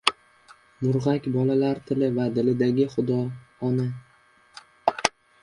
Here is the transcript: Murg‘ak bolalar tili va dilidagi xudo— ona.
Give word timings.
Murg‘ak 0.85 1.27
bolalar 1.35 1.81
tili 1.91 2.09
va 2.15 2.25
dilidagi 2.39 2.89
xudo— 2.95 3.19
ona. 3.71 3.87